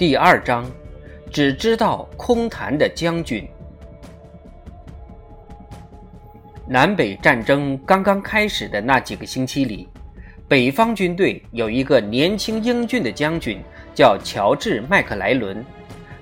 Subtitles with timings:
[0.00, 0.64] 第二章，
[1.30, 3.46] 只知道空谈的将军。
[6.66, 9.86] 南北战争刚刚开始的那几个星期里，
[10.48, 13.60] 北方军队有一个年轻英俊的将军，
[13.94, 15.62] 叫乔治·麦克莱伦。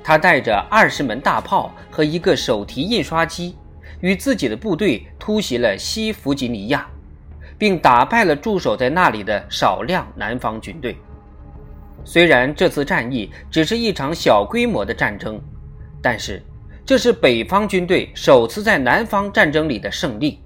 [0.03, 3.57] 他带着二十门大炮和一个手提印刷机，
[4.01, 6.85] 与自己的部队突袭了西弗吉尼亚，
[7.57, 10.97] 并打败了驻守在那里的少量南方军队。
[12.05, 15.41] 虽然这次战役只是一场小规模的战争，
[16.01, 16.43] 但是
[16.87, 20.41] 这是北方军队首次在南方战争里的胜利，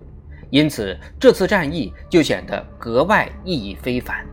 [0.50, 4.26] 因此这次战役就显得格外意义非凡。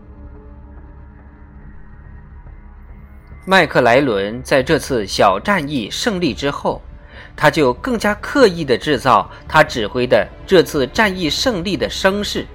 [3.45, 6.81] 麦克莱伦在这次小战役胜利之后，
[7.35, 12.45] 他就更加刻意地制造他指挥的这次战役胜利的声势，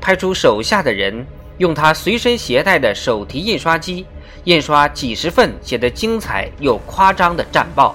[0.00, 1.26] 派出手下的人。
[1.62, 4.04] 用他随身携带的手提印刷机，
[4.42, 7.94] 印刷几十份写得精彩又夸张的战报，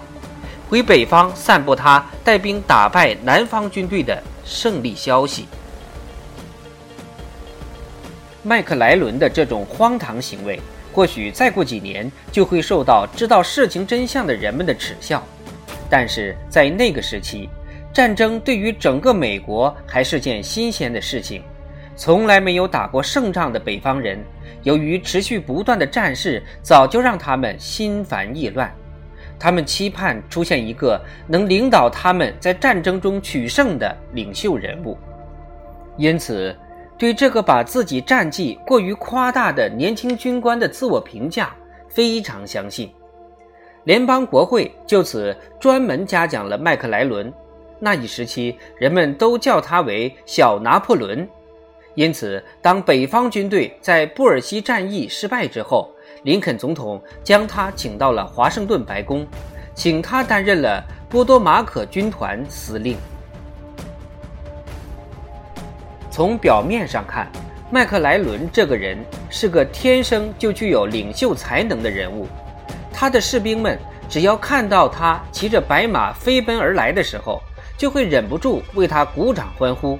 [0.69, 5.47] 回北方散布他带兵打败南方军队的胜利消息。
[8.41, 10.57] 麦克莱伦的这种荒唐行为，
[10.93, 15.21] 或许再过几年就会受到知道事情真相的人们的耻笑，
[15.89, 17.49] 但是在那个时期，
[17.93, 21.43] 战争对于整个美国还是件新鲜的事情。
[21.97, 24.23] 从来没有打过胜仗的北方人，
[24.61, 28.71] 由于持续不断的战事，早就让他们心烦意乱。
[29.39, 34.95] 他们期盼出现一个能领导他们在战争中取胜的领袖人物，
[35.97, 36.55] 因此，
[36.99, 41.55] 对这个把自己战绩过于夸大的年轻军官的自我评价
[41.89, 42.91] 非常相信。
[43.85, 47.33] 联邦国会就此专门嘉奖了麦克莱伦。
[47.79, 51.27] 那一时期，人们都叫他为小拿破仑。
[51.97, 55.89] 因此，当北方军队在布尔西战役失败之后，
[56.21, 59.25] 林肯总统将他请到了华盛顿白宫，
[59.73, 62.95] 请他担任了波多马可军团司令。
[66.11, 67.31] 从表面上看，
[67.71, 68.95] 麦克莱伦这个人
[69.27, 72.27] 是个天生就具有领袖才能的人物，
[72.93, 73.75] 他的士兵们
[74.07, 77.41] 只要看到他骑着白马飞奔而来的时候，
[77.75, 79.97] 就会忍不住为他鼓掌欢呼。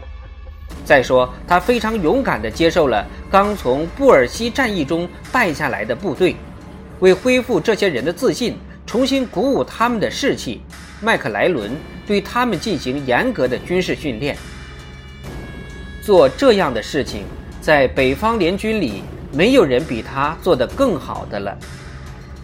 [0.85, 6.35] 再说，他非常勇敢地接受了刚从布尔西战役中败下来的部队，
[7.00, 10.61] 为恢复这些人的自信，重新鼓舞他们的士气，
[11.01, 11.72] 麦克莱伦
[12.05, 14.38] 对他们进行严格的军事训练。
[16.01, 17.25] 做这样的事情，
[17.59, 19.03] 在北方联军里，
[19.34, 21.57] 没有人比他做得更好的了。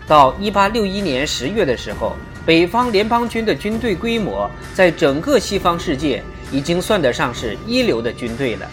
[0.06, 2.14] 到1861年10月的时候，
[2.46, 6.22] 北方联邦军的军队规模在整个西方世界。
[6.54, 8.70] 已经算得上是一流的军队了。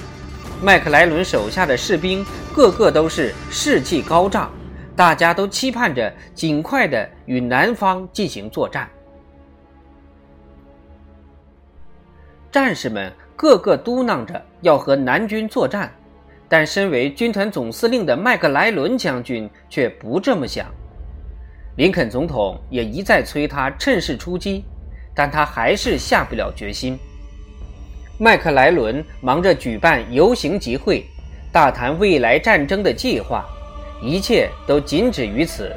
[0.63, 2.25] 麦克莱伦手下的士兵
[2.55, 4.53] 个个都是士气高涨，
[4.95, 8.89] 大家都期盼着尽快的与南方进行作战。
[12.53, 15.91] 战士们个个嘟囔着要和南军作战，
[16.49, 20.67] 但身为军团总司令的麦克莱伦将军却不这么想。
[21.77, 24.65] 林肯总统也一再催他趁势出击，
[25.15, 26.99] 但他还是下不了决心。
[28.23, 31.03] 麦克莱伦忙着举办游行集会，
[31.51, 33.47] 大谈未来战争的计划，
[34.03, 35.75] 一切都仅止于此。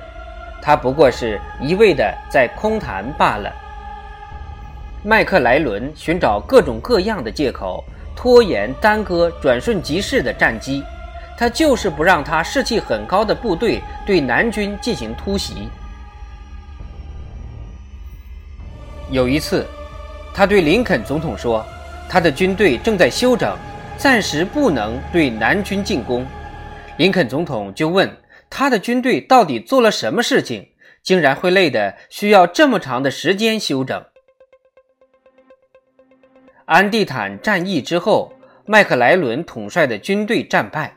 [0.62, 3.50] 他不过是一味的在空谈罢了。
[5.03, 7.82] 麦克莱伦寻找各种各样的借口，
[8.14, 10.84] 拖延耽搁转瞬即逝的战机，
[11.38, 15.70] 他就是不让他士气很高的部队对南军进行突袭。
[19.09, 19.66] 有一次，
[20.34, 21.66] 他对林肯总统说。
[22.13, 23.57] 他的军队正在休整，
[23.97, 26.24] 暂时不能对南军进攻。
[26.97, 28.07] 林肯总统就问
[28.51, 30.69] 他的军队到底做了什么事情，
[31.02, 34.06] 竟然会累得需要这么长的时间休整。
[36.66, 38.31] 安地坦战役之后，
[38.68, 40.93] 麦克莱伦统帅的军队战败，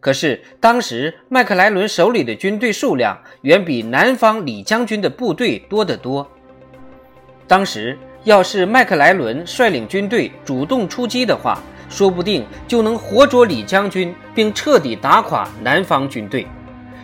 [0.00, 6.30] 可是当时麦克莱伦手里的军队数量远比南方李将军的部队多得多。
[7.46, 7.98] 当时。
[8.24, 16.46] 要是麦克莱伦率领军队主动出击的话，说不定就能活捉李将军，并彻底打垮南方军队，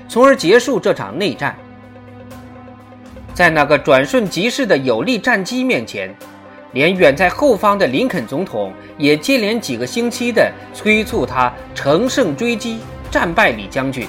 [0.08, 1.56] 从而结束这场内战。
[3.32, 6.14] 在那个转瞬即逝的有力战机面前，
[6.72, 12.78] 连远在后方的林肯总统也接连几个星期地催促他乘胜追击，
[13.10, 14.06] 战败李将军。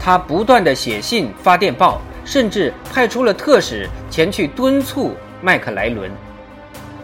[0.00, 5.14] 他不断地写信、发电报，甚至派出了特使前去敦促。
[5.40, 6.10] 麦克莱伦，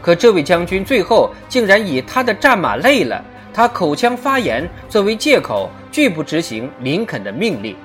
[0.03, 7.77] 可这位将军最后竟然以他的战马累了，他口腔发炎作为借口，拒不执行林肯的命令。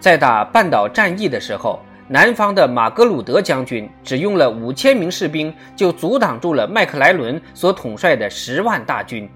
[0.00, 9.28] 在打半岛战役的时候，南方的马格鲁德将军只用了五千名士兵，就阻挡住了麦克莱伦所统帅的十万大军。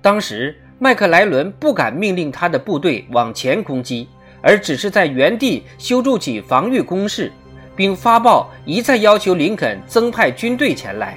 [0.00, 4.08] 当时，麦克莱伦不敢命令他的部队往前攻击，
[4.42, 7.32] 而只是在原地修筑起防御工事，
[7.76, 11.16] 并发报一再要求林肯增派军队前来。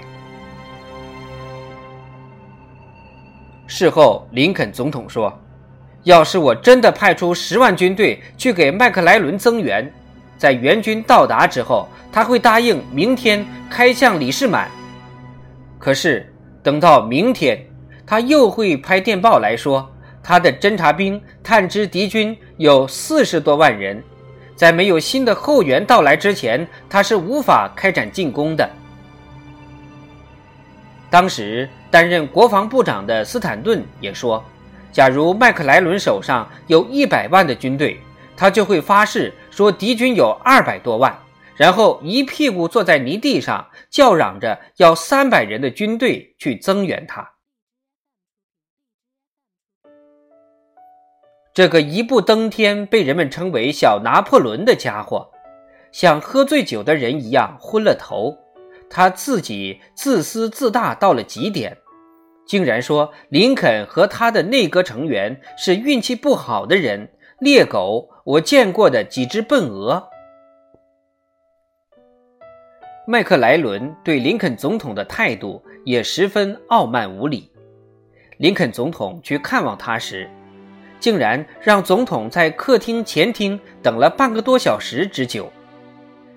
[3.67, 5.31] 事后，林肯总统说。
[6.03, 9.91] 要是我真的派出十万军队去给麦克莱伦增援，
[10.37, 14.71] 在援军到达之后，他会答应明天开向李士满。
[15.77, 16.33] 可是
[16.63, 17.61] 等到明天，
[18.05, 19.85] 他又会拍电报来说，
[20.23, 24.01] 他的侦察兵探知敌军有四十多万人，
[24.57, 28.69] 在没有新的后援到来之前，他是无法开展进攻的。
[31.09, 34.43] 当时担任国防部长的斯坦顿也说。
[34.91, 37.99] 假如麦克莱伦手上有一百万的军队，
[38.35, 41.15] 他就会发誓说敌军有二百多万，
[41.55, 47.29] 然后一屁股坐在泥地上，叫嚷着要三百人的军队去增援他。
[51.57, 55.31] 这个一步登天、被人们称为“小拿破仑”的家伙，
[55.91, 58.37] 像喝醉酒的人一样昏了头，
[58.91, 61.75] 他自己自私自大到了极点。
[62.45, 67.09] 竟然说林肯和他的内阁成员是运气不好的人，
[67.39, 70.07] 猎狗，我见过的几只笨鹅。
[73.07, 77.51] 麦克莱伦对林肯总统的态度也十分傲慢无礼。
[78.37, 80.29] 林肯总统去看望他时，
[80.99, 85.51] 竟然让总统在客厅前厅等了半个多小时之久。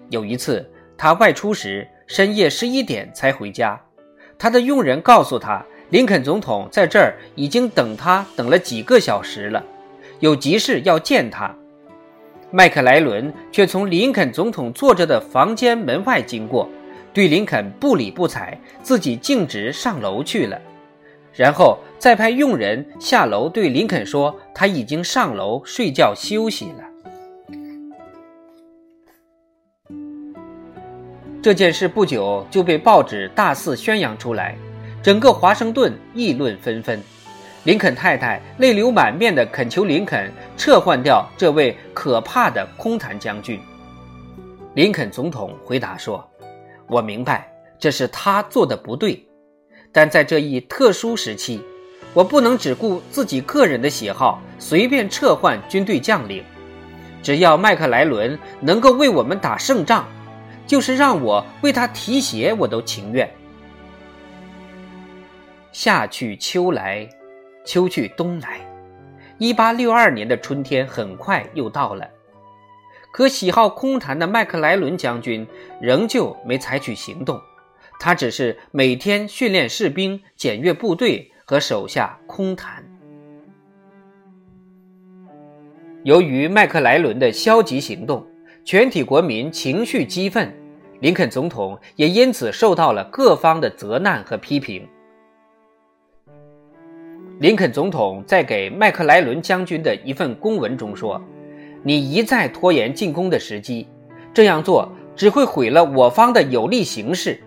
[0.09, 3.81] 有一次他外出时，深夜十一点才回家，
[4.39, 5.65] 他的佣人告诉他。
[5.91, 9.65] 林肯总统在这儿已经等他等了几个小时了，
[10.21, 11.53] 有急事要见他。
[12.53, 16.69] 麦克莱伦却从林肯总统坐着的房间门外经过，
[17.13, 20.61] 对林肯不理不睬，自己径直上楼去了，
[21.33, 26.85] 然后再派佣人下楼对林肯说他已经上楼睡觉休息了。
[31.43, 34.57] 这件事不久就被报纸大肆宣扬出来。
[35.03, 37.03] 整个华盛顿议论纷纷，
[37.65, 43.59] 林肯太太泪流满面地恳求林肯撤换掉这位可怕的空谈将军。
[44.75, 46.23] 林肯总统回答说
[46.87, 49.27] ：“我明白这是他做的不对，
[49.93, 51.61] 但在这一特殊时期，
[52.15, 56.45] 我不能只顾自己个人的喜好，随便撤换军队将领。
[57.23, 60.07] 只要麦克莱伦能够为我们打胜仗，
[60.67, 63.29] 就是让我为他提鞋，我都情愿。”
[65.73, 67.09] 夏去秋来，
[67.65, 68.61] 秋去冬来，
[69.39, 72.09] 一八六二年的春天很快又到了。
[73.13, 75.47] 可喜好空谈的麦克莱伦将军
[75.81, 77.41] 仍旧没采取行动，
[78.03, 82.83] 他只是每天训练士兵、检阅部队和手下空谈。
[86.03, 88.27] 由于麦克莱伦的消极行动，
[88.65, 90.51] 全体国民情绪激愤，
[91.01, 94.89] 林肯总统也因此受到了各方的责难和批评。
[97.39, 101.23] 林肯总统在给麦克莱伦将军的一份公文中说
[101.85, 103.87] ：“你一再拖延进攻的时机，
[104.33, 107.39] 这样做只会毁了我方的有利形势。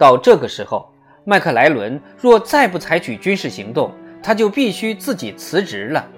[0.00, 0.90] 到这个时候，
[1.24, 3.92] 麦克莱伦若再不采取军事行动，
[4.22, 6.08] 他就必须自己辞职了。”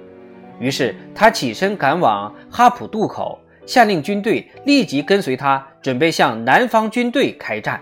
[0.61, 7.81] 于是他起身赶往哈普渡口，下令军队立即跟随他，准备向南方军队开战。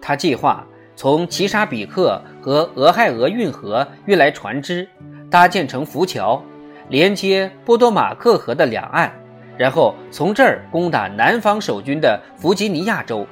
[0.00, 0.64] 他计划。
[0.96, 4.88] 从奇沙比克和俄亥俄运河运来船只，
[5.28, 6.40] 搭建成浮桥，
[6.88, 9.12] 连接波多马克河的两岸，
[9.58, 13.26] 然后从这儿攻打南方守军的弗吉尼亚州。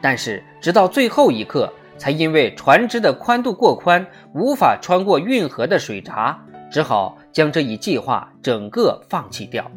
[0.00, 6.38] 但是直到最后一刻，才因为船只的宽度过宽，无法穿过运河的水闸，
[6.70, 9.70] 只好将这一计划整个放弃掉。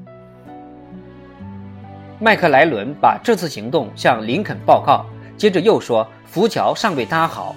[2.19, 5.05] 麦克莱伦把这次行动向林肯报告，
[5.37, 6.07] 接着又说。
[6.31, 7.53] 浮桥尚未搭好，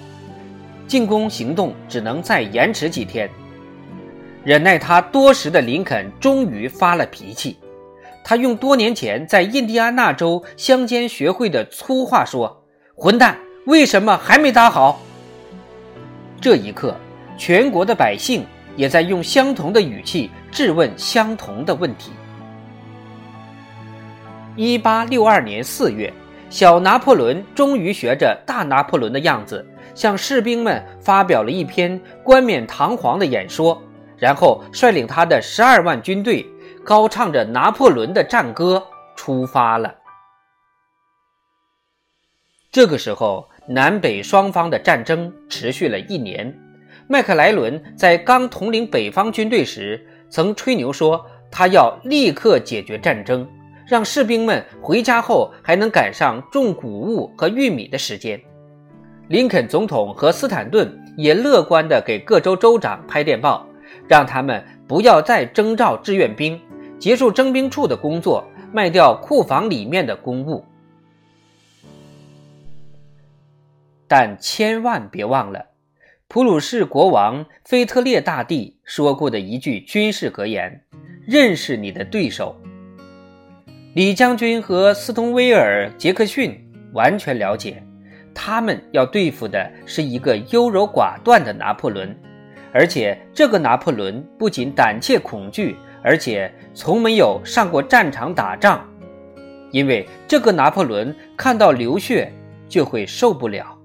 [0.85, 3.29] 进攻行动只能再延迟几天。
[4.43, 7.57] 忍耐他多时的林肯终于发了脾气，
[8.27, 12.65] 他用多年前在印第安纳州乡间学会的粗话说
[12.97, 14.99] ：“混蛋，为什么还没搭好？”
[16.41, 16.95] 这一刻，
[17.37, 18.43] 全国的百姓
[18.75, 22.13] 也在用相同的语气质问相同的问题。
[24.55, 26.11] 一八六二年四月。
[26.47, 29.65] 小拿破仑终于学着大拿破仑的样子，
[29.95, 33.81] 向士兵们发表了一篇冠冕堂皇的演说，
[34.15, 36.45] 然后率领他的十二万军队，
[36.85, 39.95] 高唱着拿破仑的战歌出发了。
[42.71, 46.55] 这个时候，南北双方的战争持续了一年。
[47.07, 53.47] 麦克莱伦在刚统领北方军队时，曾吹牛说他要立刻解决战争，
[53.87, 58.39] 让士兵们回家后还能赶上种谷物和玉米的时间。
[59.27, 63.65] 林肯总统和斯坦顿也乐观地给各州州长拍电报，
[64.07, 66.59] 让他们不要再征召志愿兵，
[66.99, 70.63] 结束征兵处的工作，卖掉库房里面的公物。
[74.07, 75.65] 但千万别忘了，
[76.27, 80.83] 普鲁士国王腓特烈大帝说过的一句军事格言
[81.25, 82.55] ：“认识你的对手。”
[83.95, 86.53] 李将军和斯通威尔·杰克逊
[86.93, 87.81] 完全了解，
[88.33, 92.15] 他们要对付的是一个优柔寡断的拿破仑，
[92.73, 95.75] 而且这个拿破仑不仅胆怯恐惧，
[96.05, 98.87] 而且从没有上过战场打仗，
[99.71, 102.31] 因为这个拿破仑看到流血
[102.69, 103.75] 就会受不了。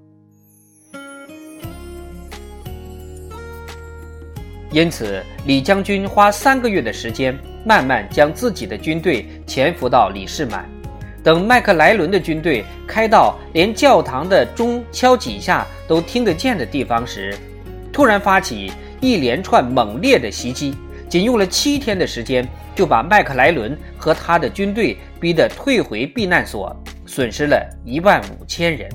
[4.70, 10.68] 因此，李将军花三个月的时间，慢慢将自己的军队潜伏到李士满。
[11.24, 17.34] 等麦克莱伦的军队开到连教堂的钟敲几下都听得见的地方时，
[17.90, 20.74] 突然发起一连串猛烈的袭击，
[21.10, 26.74] 仅用了七天的时间，就把麦克莱伦和他的军队逼得退回避难所，
[27.04, 28.88] 损失了一万五千人。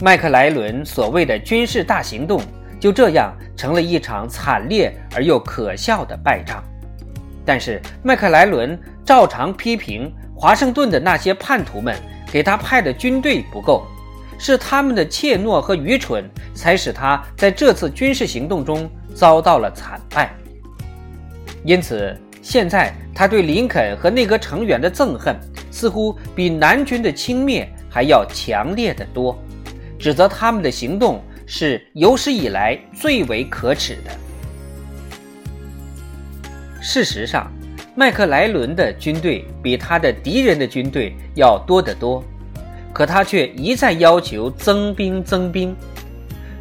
[0.00, 2.42] 麦克莱伦所谓的军事大行动
[2.78, 6.62] 就这样成了一场惨烈而又可笑的败仗。
[7.46, 11.96] 但是麦克莱伦照常批评华盛顿的那些叛徒们
[12.30, 13.86] 给他派的军队不够，
[14.38, 20.34] 是他们的怯懦和愚蠢才使他在这次军事行动中遭到了惨败。
[21.64, 25.34] 因此，现在他对林肯和内阁成员的憎恨
[25.70, 29.38] 似乎比南军的轻蔑还要强烈的多。
[29.98, 34.10] 指责他们的行动是有史以来最为可耻的。
[36.82, 37.50] 事实上，
[37.96, 42.22] 麦克莱伦的军队比他的敌人的军队要多得多，
[42.94, 45.76] 可他却一再要求增兵增兵。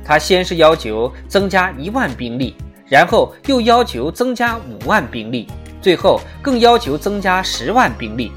[0.03, 2.55] 他先是要求增加一万兵力，
[2.89, 5.47] 然后又要求增加五万兵力，
[5.81, 8.31] 最后更要求增加十万兵力。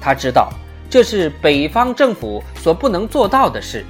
[0.00, 0.50] 他知道
[0.88, 3.84] 这是北方政府所不能做到的事。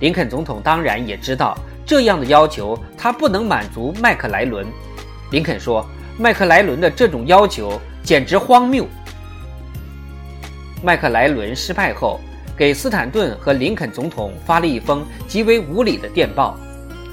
[0.00, 4.66] 林肯总统当然也知道这样的要求他不能满足麦克莱伦。
[5.30, 5.84] 林肯说
[6.16, 8.86] ：“麦克莱伦的这种要求简直荒谬。”
[10.82, 12.20] 麦克莱伦失败后，
[12.56, 16.58] 给斯坦顿和林肯总统发了一封极为无理的电报。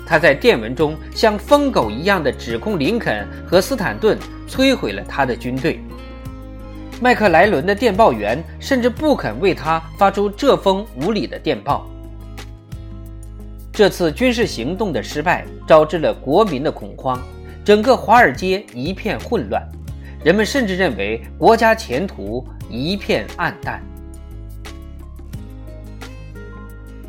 [0.05, 5.79] 他在电文中像疯狗一样的指控林肯和斯坦顿摧毁了他的军队。
[7.01, 11.87] 麦克莱伦的电报员甚至不肯为他发出这封无理的电报。
[13.71, 17.19] 这次军事行动的失败招致了国民的恐慌，
[17.65, 19.67] 整个华尔街一片混乱，
[20.23, 23.81] 人们甚至认为国家前途一片暗淡。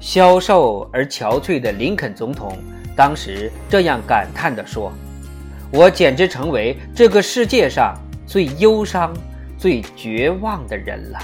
[0.04, 2.58] 消瘦而憔悴的林肯总统
[2.94, 4.92] 当时这样感叹地说
[5.72, 7.96] ：“我简直成为这个世界上
[8.26, 9.16] 最忧伤、
[9.56, 11.18] 最绝望的人了。”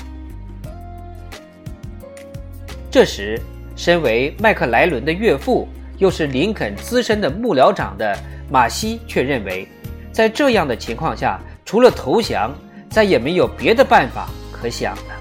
[2.90, 3.38] 这时。
[3.76, 8.14] 身为麦克莱伦的岳父，又是林肯资深的幕僚长的
[8.50, 9.66] 马西却认为，
[10.12, 12.54] 在这样的情况下，除了投降，
[12.90, 15.19] 再也没有别的办法可想了。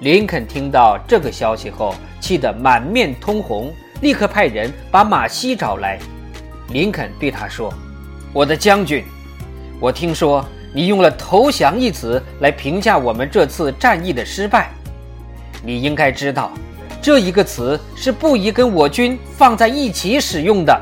[0.00, 5.98] 林肯听到这个消息后，气得满面通红，立刻派人把马西找来。
[6.70, 7.70] 林肯对他说
[8.32, 9.04] ：“我的将军，
[9.78, 10.42] 我听说
[10.72, 14.70] 你用了‘投降’一词来评价我们这次战役的失败。”
[15.62, 16.50] 你应该知道，
[17.02, 20.80] 这一个词是不宜跟我军放在一起使用的。